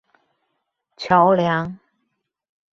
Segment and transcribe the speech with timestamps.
[0.97, 1.77] 橋梁